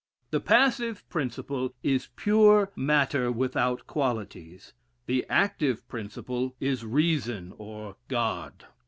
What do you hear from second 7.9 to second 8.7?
God.